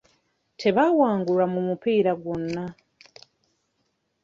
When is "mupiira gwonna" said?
1.67-2.65